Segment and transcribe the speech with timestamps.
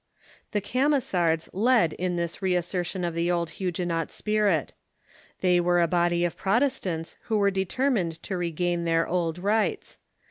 [0.51, 4.73] The Camisards led in this reassertion of the old Huguenot spirit.
[5.41, 9.99] They were a body of Protestants who were determined .,^„., to regain their old rights.